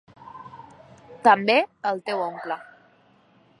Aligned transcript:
També 1.27 1.57
el 1.91 2.03
teu 2.09 2.25
oncle. 2.31 2.61